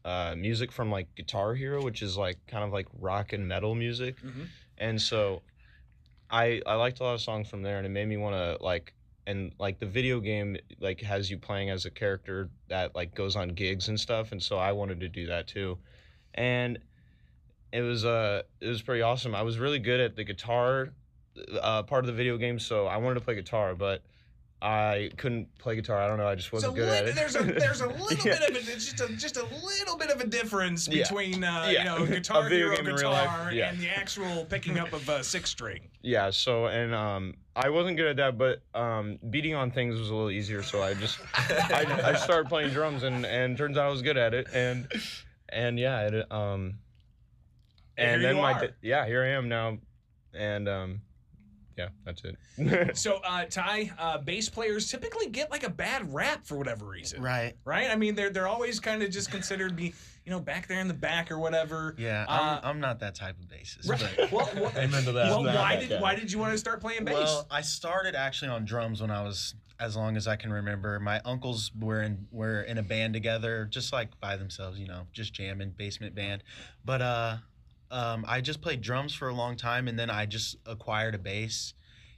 uh, 0.05 0.35
music 0.37 0.71
from 0.73 0.91
like 0.91 1.15
Guitar 1.15 1.55
Hero, 1.55 1.83
which 1.83 2.03
is 2.03 2.17
like 2.17 2.39
kind 2.47 2.65
of 2.65 2.73
like 2.73 2.87
rock 2.99 3.33
and 3.33 3.47
metal 3.49 3.75
music, 3.75 4.21
Mhm. 4.23 4.49
and 4.79 5.01
so 5.01 5.43
I 6.33 6.63
I 6.67 6.75
liked 6.75 7.01
a 7.01 7.05
lot 7.05 7.15
of 7.15 7.21
songs 7.21 7.49
from 7.49 7.63
there, 7.63 7.77
and 7.77 7.87
it 7.87 7.91
made 7.91 8.09
me 8.09 8.17
want 8.17 8.35
to 8.35 8.65
like 8.65 8.95
and 9.27 9.53
like 9.61 9.79
the 9.79 9.87
video 9.87 10.19
game 10.19 10.57
like 10.81 11.01
has 11.03 11.31
you 11.31 11.39
playing 11.39 11.71
as 11.71 11.85
a 11.85 11.91
character 11.91 12.51
that 12.69 12.95
like 12.95 13.15
goes 13.15 13.37
on 13.37 13.51
gigs 13.51 13.89
and 13.89 14.01
stuff, 14.01 14.33
and 14.33 14.43
so 14.43 14.59
I 14.59 14.73
wanted 14.73 14.99
to 15.01 15.09
do 15.09 15.27
that 15.27 15.47
too, 15.47 15.79
and 16.35 16.79
it 17.73 17.83
was 17.83 18.05
uh 18.05 18.43
it 18.61 18.69
was 18.69 18.83
pretty 18.83 19.03
awesome. 19.03 19.35
I 19.35 19.43
was 19.43 19.59
really 19.59 19.79
good 19.79 20.01
at 20.01 20.17
the 20.17 20.25
guitar 20.25 20.93
uh, 21.61 21.83
part 21.83 22.05
of 22.05 22.07
the 22.07 22.13
video 22.13 22.37
game, 22.37 22.59
so 22.59 22.87
I 22.87 22.97
wanted 22.97 23.15
to 23.15 23.21
play 23.21 23.35
guitar, 23.35 23.75
but 23.75 24.03
I 24.65 25.11
couldn't 25.17 25.59
play 25.59 25.75
guitar. 25.75 26.01
I 26.01 26.07
don't 26.07 26.19
know. 26.19 26.29
I 26.29 26.37
just 26.37 26.53
wasn't 26.53 26.71
so 26.71 26.77
good 26.77 26.89
at 26.89 27.09
it. 27.09 27.15
there's 27.17 27.35
a 27.35 27.43
there's 27.43 27.81
a 27.81 27.89
little 27.89 28.25
Yeah. 28.25 28.39
bit 28.39 28.51
of 28.51 28.57
a 28.57 28.61
just 28.75 29.01
a 29.01 29.09
just 29.17 29.37
a 29.37 29.45
little 29.45 29.99
bit 29.99 30.09
of 30.11 30.21
a 30.21 30.27
difference 30.27 30.87
Yeah. 30.87 31.03
between 31.03 31.43
uh, 31.43 31.69
Yeah. 31.69 31.79
you 31.81 31.85
know 31.85 32.07
guitar 32.15 32.49
hero 32.49 32.77
game 32.77 32.87
in 32.87 32.95
real 32.95 33.11
life, 33.11 33.25
guitar 33.29 33.53
yeah. 33.53 33.71
and 33.71 33.81
the 33.81 33.89
actual 33.89 34.45
picking 34.45 34.79
up 34.79 34.93
of 34.93 35.09
a 35.09 35.25
six 35.25 35.51
string. 35.51 35.89
Yeah, 36.03 36.31
so 36.31 36.67
and 36.67 36.95
um 36.95 37.35
I 37.57 37.71
wasn't 37.71 37.97
good 37.97 38.07
at 38.07 38.17
that, 38.19 38.39
but 38.39 38.63
um 38.81 39.19
beating 39.31 39.57
on 39.57 39.73
things 39.73 39.99
was 39.99 40.11
a 40.11 40.15
little 40.15 40.31
easier, 40.31 40.63
so 40.63 40.81
I 40.81 40.95
just 40.95 41.19
I, 41.35 41.85
I 42.05 42.15
started 42.17 42.49
playing 42.49 42.71
drums 42.71 43.03
and 43.03 43.27
and 43.27 43.59
turns 43.59 43.77
out 43.77 43.87
I 43.87 43.91
was 43.91 44.01
good 44.03 44.17
at 44.17 44.33
it 44.33 44.47
and 44.55 44.87
and 45.49 45.77
yeah, 45.77 46.07
it, 46.07 46.31
um 46.33 46.79
And 47.97 48.13
and 48.13 48.21
here 48.23 48.33
then 48.33 48.41
my 48.41 48.69
yeah, 48.81 49.07
here 49.07 49.25
I 49.25 49.31
am 49.31 49.49
now 49.49 49.79
and 50.33 50.69
um 50.69 51.01
yeah, 51.77 51.89
that's 52.05 52.23
it. 52.25 52.97
So 52.97 53.21
uh, 53.25 53.45
Ty, 53.45 53.91
uh, 53.99 54.19
bass 54.19 54.49
players 54.49 54.91
typically 54.91 55.29
get 55.29 55.51
like 55.51 55.65
a 55.65 55.71
bad 55.71 56.13
rap 56.13 56.47
for 56.47 56.57
whatever 56.57 56.85
reason, 56.87 57.23
Right. 57.23 57.55
right? 57.65 57.91
I 57.91 57.97
mean, 57.97 58.15
they're 58.15 58.31
they're 58.31 58.49
always 58.49 58.81
kind 58.81 59.03
of 59.03 59.11
just 59.11 59.31
considered 59.31 59.75
be 59.77 59.95
you 60.25 60.31
know 60.31 60.39
back 60.41 60.69
there 60.69 60.81
in 60.81 60.89
the 60.89 60.95
back 60.95 61.31
or 61.31 61.39
whatever. 61.39 61.95
Yeah. 61.99 62.25
Uh, 62.29 62.61
I'm, 62.63 62.71
I'm 62.77 62.81
not 62.81 63.01
that 63.01 63.15
type 63.15 63.37
of 63.41 63.47
bassist. 63.47 63.89
Right. 63.89 64.03
But, 64.17 64.33
Well, 64.33 64.49
well, 64.57 64.73
Amen 64.77 65.05
to 65.05 65.13
that. 65.13 65.31
well, 65.31 65.43
not 65.43 65.55
why 65.57 65.77
did 65.77 65.89
guy. 65.89 66.01
why 66.01 66.15
did 66.15 66.31
you 66.31 66.39
want 66.39 66.53
to 66.53 66.59
start 66.59 66.81
playing 66.81 67.05
bass? 67.05 67.15
well, 67.15 67.47
I 67.51 67.61
started 67.63 68.15
actually 68.15 68.49
on 68.51 68.65
drums 68.65 69.01
when 69.01 69.11
I 69.11 69.23
was 69.23 69.55
as 69.81 69.97
long 69.97 70.17
as 70.17 70.29
I 70.29 70.37
can 70.37 70.53
remember. 70.53 71.01
My 71.01 71.21
uncles 71.25 71.73
were 71.79 72.03
in 72.03 72.27
were 72.31 72.63
in 72.63 72.79
a 72.79 72.83
band 72.83 73.15
together, 73.15 73.67
just 73.71 73.93
like 73.93 74.19
by 74.21 74.37
themselves, 74.37 74.79
you 74.79 74.87
know, 74.87 75.07
just 75.13 75.33
jamming, 75.33 75.71
basement 75.77 76.15
band. 76.15 76.45
But 76.85 77.03
uh, 77.03 77.37
um, 77.93 78.25
I 78.27 78.41
just 78.41 78.61
played 78.61 78.81
drums 78.81 79.15
for 79.15 79.29
a 79.29 79.35
long 79.35 79.57
time, 79.57 79.87
and 79.87 79.99
then 79.99 80.11
I 80.11 80.27
just 80.27 80.57
acquired 80.67 81.15
a 81.15 81.19
bass, 81.19 81.75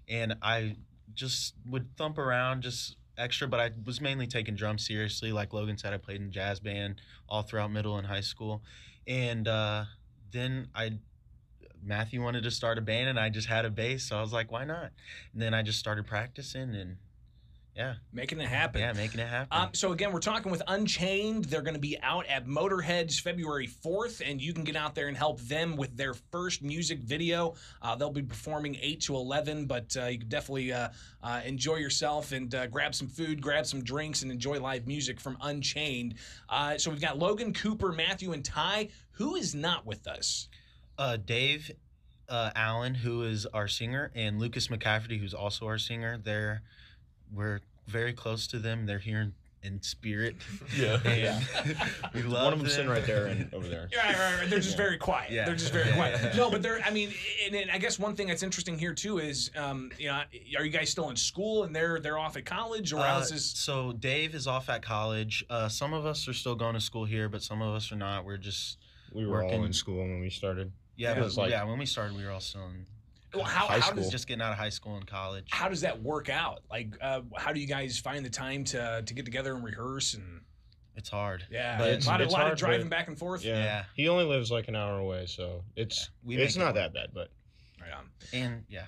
and 0.08 0.36
I 0.40 0.76
just 1.14 1.54
would 1.68 1.96
thump 1.96 2.16
around 2.16 2.62
just 2.62 2.96
extra. 3.18 3.48
But 3.48 3.60
I 3.60 3.70
was 3.84 4.00
mainly 4.00 4.26
taking 4.26 4.54
drums 4.54 4.86
seriously. 4.86 5.32
Like 5.32 5.52
Logan 5.52 5.76
said, 5.76 5.92
I 5.92 5.98
played 5.98 6.20
in 6.20 6.30
jazz 6.30 6.60
band 6.60 7.00
all 7.28 7.42
throughout 7.42 7.72
middle 7.72 7.98
and 7.98 8.06
high 8.06 8.20
school, 8.20 8.62
and 9.06 9.46
uh, 9.48 9.84
then 10.30 10.68
I 10.74 10.98
Matthew 11.84 12.22
wanted 12.22 12.44
to 12.44 12.50
start 12.50 12.78
a 12.78 12.80
band 12.80 13.10
and 13.10 13.20
I 13.20 13.28
just 13.28 13.48
had 13.48 13.64
a 13.64 13.70
bass, 13.70 14.04
so 14.04 14.16
I 14.16 14.22
was 14.22 14.32
like, 14.32 14.50
why 14.50 14.64
not? 14.64 14.90
And 15.32 15.42
then 15.42 15.52
I 15.52 15.62
just 15.62 15.78
started 15.78 16.06
practicing 16.06 16.74
and 16.74 16.96
Yeah, 17.76 17.94
making 18.12 18.40
it 18.40 18.46
happen. 18.46 18.80
yeah, 18.80 18.92
making 18.92 19.18
it 19.18 19.26
happen. 19.26 19.48
Um, 19.50 19.70
so 19.72 19.90
again, 19.90 20.12
we're 20.12 20.20
talking 20.20 20.52
with 20.52 20.62
Unchained. 20.68 21.46
They're 21.46 21.62
going 21.62 21.74
to 21.74 21.80
be 21.80 21.98
out 22.02 22.24
at 22.26 22.46
Motorheads 22.46 23.20
February 23.20 23.66
4th, 23.66 24.22
and 24.24 24.40
you 24.40 24.52
can 24.52 24.62
get 24.62 24.76
out 24.76 24.94
there 24.94 25.08
and 25.08 25.16
help 25.16 25.40
them 25.40 25.76
with 25.76 25.96
their 25.96 26.14
first 26.14 26.62
music 26.62 27.00
video. 27.00 27.54
Uh, 27.82 27.96
they'll 27.96 28.12
be 28.12 28.22
performing 28.22 28.76
8 28.80 29.00
to 29.02 29.16
11, 29.16 29.66
but 29.66 29.96
uh, 30.00 30.06
you 30.06 30.18
can 30.20 30.28
definitely 30.28 30.72
uh, 30.72 30.90
uh, 31.22 31.40
enjoy 31.44 31.76
yourself 31.76 32.30
and 32.30 32.54
uh, 32.54 32.68
grab 32.68 32.94
some 32.94 33.08
food, 33.08 33.42
grab 33.42 33.66
some 33.66 33.82
drinks, 33.82 34.22
and 34.22 34.30
enjoy 34.30 34.60
live 34.60 34.86
music 34.86 35.20
from 35.20 35.36
Unchained. 35.42 36.14
Uh, 36.48 36.78
so 36.78 36.90
we've 36.90 37.00
got 37.00 37.18
Logan, 37.18 37.52
Cooper, 37.52 37.90
Matthew, 37.90 38.32
and 38.32 38.44
Ty. 38.44 38.90
Who 39.12 39.34
is 39.34 39.54
not 39.54 39.84
with 39.84 40.06
us? 40.06 40.48
uh, 40.98 41.16
Dave 41.16 41.70
uh, 42.28 42.50
Allen, 42.54 42.94
who 42.94 43.22
is 43.22 43.46
our 43.46 43.68
singer, 43.68 44.10
and 44.14 44.38
Lucas 44.38 44.68
McCafferty, 44.68 45.18
who's 45.18 45.34
also 45.34 45.66
our 45.66 45.78
singer. 45.78 46.18
They're 46.22 46.62
we're 47.34 47.60
very 47.86 48.12
close 48.12 48.46
to 48.48 48.58
them. 48.58 48.86
They're 48.86 48.98
here 48.98 49.20
in, 49.20 49.32
in 49.62 49.82
spirit. 49.82 50.36
Yeah. 50.76 50.98
And 51.04 51.76
we 52.14 52.22
love 52.22 52.44
One 52.44 52.52
of 52.52 52.58
them 52.58 52.66
them. 52.66 52.68
sitting 52.68 52.90
right 52.90 53.06
there 53.06 53.26
and 53.26 53.52
over 53.54 53.66
there. 53.68 53.88
Right, 53.96 54.18
right, 54.18 54.40
right. 54.40 54.50
They're 54.50 54.58
just 54.60 54.76
very 54.76 54.96
quiet. 54.98 55.30
Yeah. 55.30 55.44
They're 55.46 55.54
just 55.56 55.72
very 55.72 55.90
quiet. 55.92 56.34
No, 56.36 56.50
but 56.50 56.62
they're. 56.62 56.80
I 56.84 56.90
mean, 56.90 57.12
and, 57.46 57.54
and 57.54 57.70
I 57.70 57.78
guess 57.78 57.98
one 57.98 58.14
thing 58.16 58.26
that's 58.28 58.42
interesting 58.42 58.78
here 58.78 58.94
too 58.94 59.18
is, 59.18 59.50
um, 59.56 59.90
you 59.98 60.08
know, 60.08 60.22
are 60.58 60.64
you 60.64 60.70
guys 60.70 60.90
still 60.90 61.10
in 61.10 61.16
school 61.16 61.64
and 61.64 61.74
they're 61.74 62.00
they're 62.00 62.18
off 62.18 62.36
at 62.36 62.44
college 62.44 62.92
or 62.92 62.98
Uh, 63.00 63.04
how's 63.04 63.30
this? 63.30 63.44
so 63.44 63.92
Dave 63.92 64.34
is 64.34 64.46
off 64.46 64.68
at 64.68 64.82
college. 64.82 65.44
Uh, 65.50 65.68
some 65.68 65.92
of 65.92 66.06
us 66.06 66.26
are 66.28 66.34
still 66.34 66.54
going 66.54 66.74
to 66.74 66.80
school 66.80 67.04
here, 67.04 67.28
but 67.28 67.42
some 67.42 67.62
of 67.62 67.74
us 67.74 67.92
are 67.92 67.96
not. 67.96 68.24
We're 68.24 68.36
just 68.38 68.78
We 69.12 69.26
were 69.26 69.44
all 69.44 69.64
in 69.64 69.72
school 69.72 69.98
when 69.98 70.20
we 70.20 70.30
started. 70.30 70.72
yeah, 70.96 71.14
Yeah, 71.14 71.20
but, 71.20 71.36
like- 71.36 71.50
yeah. 71.50 71.64
When 71.64 71.78
we 71.78 71.86
started, 71.86 72.16
we 72.16 72.24
were 72.24 72.30
all 72.32 72.40
still 72.40 72.66
in 72.66 72.86
Well, 73.34 73.44
how 73.44 73.66
high 73.66 73.80
how 73.80 73.92
does 73.92 74.10
just 74.10 74.26
getting 74.26 74.42
out 74.42 74.52
of 74.52 74.58
high 74.58 74.68
school 74.70 74.96
and 74.96 75.06
college. 75.06 75.46
how 75.50 75.68
does 75.68 75.80
that 75.82 76.00
work 76.02 76.28
out? 76.28 76.60
Like, 76.70 76.96
uh, 77.00 77.22
how 77.36 77.52
do 77.52 77.60
you 77.60 77.66
guys 77.66 77.98
find 77.98 78.24
the 78.24 78.30
time 78.30 78.64
to 78.64 79.02
to 79.04 79.14
get 79.14 79.24
together 79.24 79.54
and 79.54 79.64
rehearse 79.64 80.14
and 80.14 80.42
It's 80.96 81.08
hard. 81.08 81.44
yeah, 81.50 81.76
But 81.78 82.04
a 82.04 82.08
lot 82.08 82.20
of, 82.20 82.26
it's 82.26 82.32
lot 82.34 82.50
of 82.52 82.58
driving 82.58 82.88
back 82.88 83.08
and 83.08 83.18
forth. 83.18 83.44
Yeah. 83.44 83.56
Yeah. 83.58 83.84
He 83.94 84.08
only 84.08 84.24
lives 84.24 84.50
like 84.50 84.68
an 84.68 84.76
hour 84.76 84.98
away, 84.98 85.26
so 85.26 85.62
it's 85.76 86.10
We 86.22 86.36
it's 86.36 86.56
make 86.56 86.62
it 86.62 86.66
not 86.66 86.74
that 86.74 86.94
bad, 86.94 87.10
but 87.12 87.30
Right 87.80 87.92
on. 87.92 88.06
And 88.32 88.64
yeah, 88.68 88.84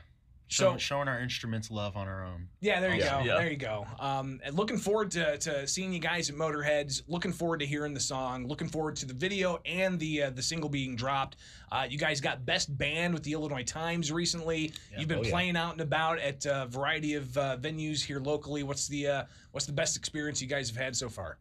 So 0.48 0.72
show, 0.72 0.78
showing 0.78 1.08
our 1.08 1.18
instruments 1.20 1.70
love 1.72 1.96
on 1.96 2.06
our 2.06 2.24
own. 2.24 2.48
Yeah, 2.60 2.80
there 2.80 2.94
you 2.94 3.00
Yeah. 3.02 3.18
go. 3.18 3.24
Yeah. 3.24 3.34
There 3.38 3.50
you 3.50 3.56
go. 3.56 3.84
Um, 3.98 4.40
and 4.44 4.54
looking 4.54 4.78
forward 4.78 5.10
to, 5.12 5.36
to 5.38 5.66
seeing 5.66 5.92
you 5.92 5.98
guys 5.98 6.30
at 6.30 6.36
Motorheads. 6.36 7.02
Looking 7.08 7.32
forward 7.32 7.58
to 7.60 7.66
hearing 7.66 7.94
the 7.94 8.00
song. 8.00 8.46
Looking 8.46 8.68
forward 8.68 8.94
to 8.96 9.06
the 9.06 9.14
video 9.14 9.60
and 9.66 9.98
the 9.98 10.22
uh, 10.24 10.30
the 10.30 10.42
single 10.42 10.68
being 10.68 10.94
dropped. 10.94 11.36
Uh, 11.72 11.86
you 11.90 11.98
guys 11.98 12.20
got 12.20 12.46
best 12.46 12.76
band 12.78 13.12
with 13.12 13.24
the 13.24 13.32
Illinois 13.32 13.64
Times 13.64 14.12
recently. 14.12 14.72
Yeah. 14.92 15.00
You've 15.00 15.08
been 15.08 15.18
Oh, 15.18 15.22
yeah. 15.24 15.30
playing 15.30 15.56
out 15.56 15.72
and 15.72 15.80
about 15.80 16.20
at 16.20 16.46
a 16.46 16.66
variety 16.70 17.14
of 17.14 17.36
uh, 17.36 17.56
venues 17.56 18.04
here 18.04 18.20
locally. 18.20 18.62
What's 18.62 18.86
the 18.86 19.08
uh, 19.08 19.24
what's 19.50 19.66
the 19.66 19.72
best 19.72 19.96
experience 19.96 20.40
you 20.40 20.46
guys 20.48 20.68
have 20.70 20.76
had 20.76 20.94
so 20.94 21.08
far? 21.08 21.38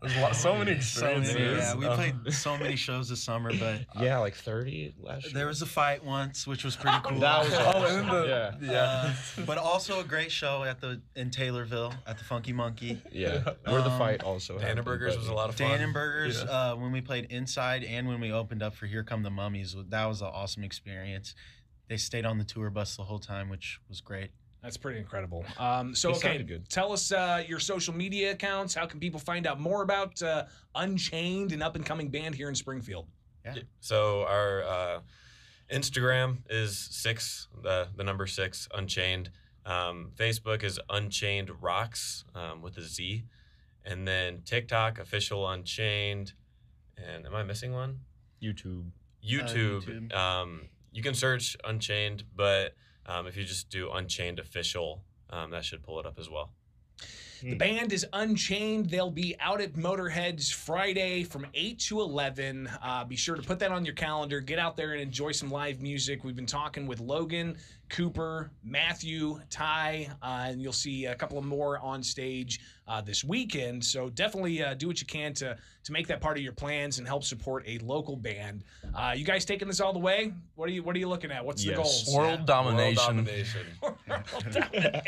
There's 0.00 0.16
a 0.16 0.20
lot, 0.20 0.36
so 0.36 0.56
many 0.56 0.80
So 0.80 1.18
many, 1.18 1.40
yeah, 1.56 1.74
we 1.74 1.84
Uh, 1.86 1.94
played 1.96 2.32
so 2.32 2.56
many 2.56 2.76
shows 2.76 3.08
this 3.08 3.20
summer, 3.22 3.50
but 3.58 3.80
yeah, 4.00 4.18
like 4.18 4.34
thirty 4.34 4.94
last 5.00 5.24
year. 5.24 5.34
there 5.34 5.46
was 5.48 5.60
a 5.60 5.66
fight 5.66 6.04
once, 6.04 6.46
which 6.46 6.64
was 6.64 6.76
pretty 6.76 6.98
cool. 7.02 7.18
That 7.18 7.44
was 7.44 7.52
Oh, 7.58 7.84
and 7.98 8.08
the, 8.08 8.28
Yeah. 8.28 8.70
yeah. 8.72 9.14
Uh, 9.38 9.44
but 9.44 9.58
also 9.58 9.98
a 10.00 10.04
great 10.04 10.30
show 10.30 10.62
at 10.62 10.80
the 10.80 11.00
in 11.16 11.30
Taylorville 11.30 11.92
at 12.06 12.16
the 12.18 12.24
Funky 12.24 12.52
Monkey. 12.52 13.02
yeah, 13.10 13.54
where 13.64 13.82
the 13.82 13.90
Um, 13.90 13.98
fight 13.98 14.22
also. 14.22 14.56
happened, 14.58 14.86
Danaburgers 14.86 15.16
was 15.16 15.26
a 15.28 15.34
lot 15.34 15.48
of 15.48 15.56
fun. 15.56 15.68
Dan 15.70 15.80
and 15.94 16.32
Yeah. 16.32 16.42
uh, 16.44 16.74
when 16.76 16.92
we 16.92 17.00
played 17.00 17.24
inside 17.32 17.82
and 17.82 18.06
when 18.06 18.20
we 18.20 18.30
opened 18.30 18.62
up 18.62 18.74
for 18.76 18.86
Here 18.86 19.02
Come 19.02 19.24
the 19.24 19.30
Mummies, 19.30 19.74
that 19.88 20.04
was 20.06 20.20
an 20.22 20.28
awesome 20.28 20.62
experience. 20.62 21.34
They 21.88 21.96
stayed 21.96 22.24
on 22.24 22.38
the 22.38 22.44
tour 22.44 22.70
bus 22.70 22.96
the 22.96 23.04
whole 23.04 23.18
time, 23.18 23.48
which 23.48 23.80
was 23.88 24.00
great. 24.00 24.30
That's 24.62 24.76
pretty 24.76 24.98
incredible. 24.98 25.44
Um, 25.58 25.94
so 25.94 26.10
It 26.10 26.16
okay, 26.16 26.42
good. 26.42 26.68
tell 26.68 26.92
us 26.92 27.12
uh, 27.12 27.44
your 27.46 27.60
social 27.60 27.94
media 27.94 28.32
accounts. 28.32 28.74
How 28.74 28.86
can 28.86 28.98
people 28.98 29.20
find 29.20 29.46
out 29.46 29.60
more 29.60 29.82
about 29.82 30.20
uh, 30.22 30.44
Unchained, 30.74 31.52
an 31.52 31.62
up 31.62 31.76
and 31.76 31.86
coming 31.86 32.08
band 32.08 32.34
here 32.34 32.48
in 32.48 32.54
Springfield? 32.54 33.06
Yeah. 33.44 33.54
So 33.80 34.22
our 34.24 34.62
uh, 34.64 35.00
Instagram 35.72 36.38
is 36.50 36.76
six, 36.90 37.48
the 37.62 37.88
the 37.96 38.04
number 38.04 38.26
six, 38.26 38.68
Unchained. 38.74 39.30
Um, 39.64 40.10
Facebook 40.16 40.62
is 40.64 40.80
Unchained 40.90 41.50
Rocks 41.60 42.24
um, 42.34 42.62
with 42.62 42.76
a 42.78 42.82
Z, 42.82 43.24
and 43.84 44.08
then 44.08 44.42
TikTok 44.44 44.98
official 44.98 45.48
Unchained. 45.48 46.32
And 46.96 47.26
am 47.26 47.34
I 47.34 47.42
missing 47.44 47.72
one? 47.72 48.00
YouTube. 48.42 48.90
YouTube. 49.24 49.82
YouTube. 50.10 50.14
Um, 50.14 50.62
you 50.90 51.02
can 51.02 51.14
search 51.14 51.56
Unchained, 51.64 52.24
but 52.34 52.74
um, 53.08 53.26
if 53.26 53.36
you 53.36 53.44
just 53.44 53.70
do 53.70 53.90
Unchained 53.90 54.38
official, 54.38 55.02
um, 55.30 55.50
that 55.50 55.64
should 55.64 55.82
pull 55.82 55.98
it 55.98 56.06
up 56.06 56.18
as 56.18 56.30
well. 56.30 56.52
The 57.40 57.54
band 57.54 57.92
is 57.92 58.04
Unchained. 58.12 58.90
They'll 58.90 59.12
be 59.12 59.36
out 59.38 59.60
at 59.60 59.74
Motorheads 59.74 60.52
Friday 60.52 61.22
from 61.22 61.46
8 61.54 61.78
to 61.80 62.00
11. 62.00 62.68
Uh, 62.82 63.04
be 63.04 63.14
sure 63.14 63.36
to 63.36 63.42
put 63.42 63.60
that 63.60 63.70
on 63.70 63.84
your 63.84 63.94
calendar. 63.94 64.40
Get 64.40 64.58
out 64.58 64.76
there 64.76 64.92
and 64.92 65.00
enjoy 65.00 65.30
some 65.30 65.48
live 65.48 65.80
music. 65.80 66.24
We've 66.24 66.34
been 66.34 66.46
talking 66.46 66.84
with 66.86 66.98
Logan, 66.98 67.56
Cooper, 67.90 68.50
Matthew, 68.64 69.40
Ty, 69.50 70.08
uh, 70.20 70.46
and 70.48 70.60
you'll 70.60 70.72
see 70.72 71.06
a 71.06 71.14
couple 71.14 71.38
of 71.38 71.44
more 71.44 71.78
on 71.78 72.02
stage 72.02 72.58
uh, 72.88 73.00
this 73.00 73.22
weekend. 73.22 73.84
So 73.84 74.10
definitely 74.10 74.62
uh, 74.62 74.74
do 74.74 74.88
what 74.88 75.00
you 75.00 75.06
can 75.06 75.32
to 75.34 75.56
to 75.84 75.92
make 75.92 76.06
that 76.08 76.20
part 76.20 76.36
of 76.36 76.42
your 76.42 76.52
plans 76.52 76.98
and 76.98 77.06
help 77.06 77.22
support 77.24 77.62
a 77.66 77.78
local 77.78 78.16
band. 78.16 78.64
Uh, 78.94 79.14
you 79.16 79.24
guys 79.24 79.44
taking 79.44 79.68
this 79.68 79.80
all 79.80 79.92
the 79.92 79.98
way? 79.98 80.32
What 80.56 80.68
are 80.68 80.72
you 80.72 80.82
What 80.82 80.96
are 80.96 80.98
you 80.98 81.08
looking 81.08 81.30
at? 81.30 81.44
What's 81.44 81.62
the 81.62 81.70
Yes. 81.70 81.76
goals? 81.76 82.14
World 82.14 82.46
domination. 82.46 82.96
World 82.96 83.26
domination. 83.26 83.66
World 83.80 83.94
domination. 83.94 83.97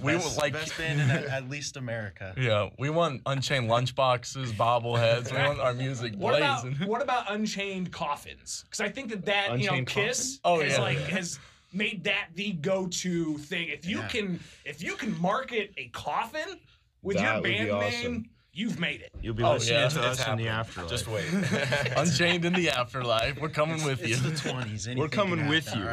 We 0.00 0.12
best, 0.12 0.28
would 0.28 0.36
like. 0.42 0.52
best 0.52 0.76
band 0.76 1.00
in 1.00 1.10
at, 1.10 1.24
at 1.24 1.48
least 1.50 1.76
America. 1.76 2.34
Yeah, 2.36 2.70
we 2.78 2.90
want 2.90 3.22
Unchained 3.26 3.68
lunchboxes, 3.70 4.52
bobbleheads. 4.52 5.30
We 5.32 5.38
want 5.38 5.60
our 5.60 5.74
music 5.74 6.14
What 6.16 6.36
about 6.36 6.64
what 6.86 7.02
about 7.02 7.30
Unchained 7.32 7.92
coffins? 7.92 8.64
Because 8.64 8.80
I 8.80 8.88
think 8.88 9.10
that 9.10 9.24
that 9.26 9.58
you 9.60 9.70
know 9.70 9.84
Kiss? 9.84 10.40
Oh, 10.44 10.60
has 10.60 10.72
yeah. 10.72 10.80
like 10.80 10.98
has 10.98 11.38
made 11.72 12.04
that 12.04 12.28
the 12.34 12.52
go-to 12.52 13.38
thing. 13.38 13.68
If 13.68 13.86
you 13.86 13.98
Yeah. 14.00 14.08
can 14.08 14.40
if 14.64 14.82
you 14.82 14.96
can 14.96 15.18
market 15.20 15.72
a 15.76 15.88
coffin 15.88 16.58
with 17.02 17.16
That 17.16 17.22
your 17.24 17.34
would 17.34 17.42
be 17.44 17.56
band 17.56 17.70
awesome. 17.70 18.12
name, 18.12 18.30
you've 18.52 18.78
made 18.80 19.00
it. 19.02 19.10
You'll 19.22 19.34
be 19.34 19.42
Oh, 19.44 19.52
listening 19.52 19.78
yeah. 19.80 19.88
to 19.88 20.10
It's 20.10 20.20
us 20.20 20.28
in 20.28 20.36
the 20.36 20.48
afterlife. 20.48 20.90
Just 20.90 21.06
wait. 21.08 21.24
Unchained 21.96 22.44
in 22.44 22.52
the 22.52 22.70
afterlife. 22.70 23.38
We're 23.40 23.48
coming 23.48 23.82
with 23.84 24.00
It's 24.00 24.08
you. 24.10 24.16
the 24.16 24.30
20s. 24.32 24.96
We're 24.96 25.08
coming 25.08 25.46
with 25.48 25.66
happen, 25.68 25.80
you. 25.80 25.86
all 25.86 25.92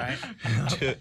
right? 0.90 0.98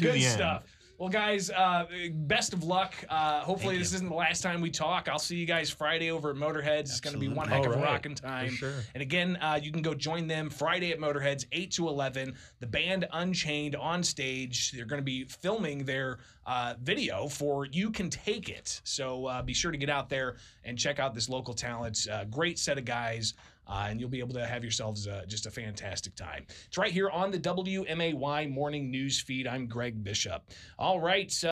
Good 0.00 0.14
the 0.14 0.24
end. 0.24 0.32
stuff. 0.34 0.62
Well, 0.98 1.10
guys, 1.10 1.50
uh, 1.50 1.84
best 2.14 2.54
of 2.54 2.64
luck. 2.64 2.94
Uh, 3.10 3.40
hopefully, 3.40 3.74
Thank 3.74 3.82
this 3.82 3.92
you. 3.92 3.96
isn't 3.96 4.08
the 4.08 4.14
last 4.14 4.40
time 4.40 4.62
we 4.62 4.70
talk. 4.70 5.10
I'll 5.10 5.18
see 5.18 5.36
you 5.36 5.44
guys 5.44 5.68
Friday 5.68 6.10
over 6.10 6.30
at 6.30 6.36
Motorheads. 6.36 6.80
It's 6.88 7.00
going 7.00 7.12
to 7.12 7.20
be 7.20 7.28
one 7.28 7.48
heck 7.48 7.58
Absolutely. 7.58 7.74
of 7.74 7.82
a 7.82 7.86
All 7.86 7.92
right. 7.92 7.92
rocking 7.96 8.14
time. 8.14 8.48
Sure. 8.50 8.72
And 8.94 9.02
again, 9.02 9.36
uh, 9.42 9.60
you 9.62 9.70
can 9.72 9.82
go 9.82 9.92
join 9.92 10.26
them 10.26 10.48
Friday 10.48 10.92
at 10.92 10.98
Motorheads, 10.98 11.44
8 11.52 11.70
to 11.72 11.88
11. 11.88 12.34
The 12.60 12.66
band 12.66 13.06
Unchained 13.12 13.76
on 13.76 14.02
stage. 14.02 14.72
They're 14.72 14.86
going 14.86 15.02
to 15.02 15.04
be 15.04 15.24
filming 15.24 15.84
their 15.84 16.16
uh, 16.46 16.76
video 16.80 17.28
for 17.28 17.66
You 17.66 17.90
Can 17.90 18.08
Take 18.08 18.48
It. 18.48 18.80
So 18.84 19.26
uh, 19.26 19.42
be 19.42 19.52
sure 19.52 19.72
to 19.72 19.78
get 19.78 19.90
out 19.90 20.08
there 20.08 20.36
and 20.64 20.78
check 20.78 20.98
out 20.98 21.12
this 21.14 21.28
local 21.28 21.52
talent. 21.52 22.06
Uh, 22.10 22.24
great 22.24 22.58
set 22.58 22.78
of 22.78 22.86
guys. 22.86 23.34
Uh, 23.68 23.86
and 23.88 24.00
you'll 24.00 24.08
be 24.08 24.20
able 24.20 24.34
to 24.34 24.46
have 24.46 24.62
yourselves 24.62 25.06
uh, 25.08 25.22
just 25.26 25.46
a 25.46 25.50
fantastic 25.50 26.14
time. 26.14 26.46
It's 26.66 26.78
right 26.78 26.92
here 26.92 27.10
on 27.10 27.30
the 27.30 27.38
WMAY 27.38 28.50
morning 28.50 28.90
news 28.90 29.20
feed. 29.20 29.46
I'm 29.46 29.66
Greg 29.66 30.02
Bishop. 30.02 30.42
All 30.78 31.00
right. 31.00 31.30
So 31.30 31.44